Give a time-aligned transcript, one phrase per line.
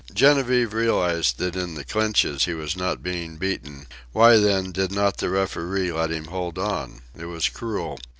[0.15, 5.17] Genevieve realized that in the clinches he was not being beaten why, then, did not
[5.17, 7.03] the referee let him hold on?
[7.15, 7.99] It was cruel.